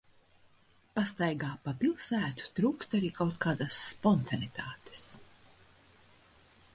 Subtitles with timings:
[0.99, 5.07] Pastaigā pa pilsētu trūkst arī kaut kādas spontanitātes.